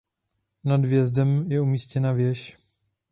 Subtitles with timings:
[0.63, 2.57] Nad vjezdem je umístěna věž.